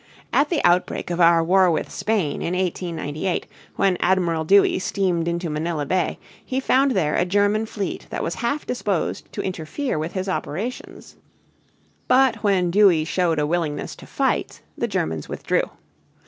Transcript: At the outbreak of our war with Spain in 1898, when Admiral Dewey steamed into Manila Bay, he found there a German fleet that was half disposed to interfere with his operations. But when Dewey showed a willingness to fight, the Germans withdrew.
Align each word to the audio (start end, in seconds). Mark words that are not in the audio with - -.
At 0.33 0.49
the 0.49 0.65
outbreak 0.65 1.11
of 1.11 1.21
our 1.21 1.43
war 1.43 1.69
with 1.69 1.91
Spain 1.91 2.41
in 2.41 2.55
1898, 2.57 3.45
when 3.75 3.97
Admiral 3.99 4.43
Dewey 4.43 4.79
steamed 4.79 5.27
into 5.27 5.47
Manila 5.47 5.85
Bay, 5.85 6.17
he 6.43 6.59
found 6.59 6.93
there 6.93 7.13
a 7.13 7.23
German 7.23 7.67
fleet 7.67 8.07
that 8.09 8.23
was 8.23 8.33
half 8.41 8.65
disposed 8.65 9.31
to 9.31 9.43
interfere 9.43 9.99
with 9.99 10.13
his 10.13 10.27
operations. 10.27 11.17
But 12.07 12.37
when 12.37 12.71
Dewey 12.71 13.05
showed 13.05 13.37
a 13.37 13.45
willingness 13.45 13.95
to 13.97 14.07
fight, 14.07 14.63
the 14.75 14.87
Germans 14.87 15.29
withdrew. 15.29 15.69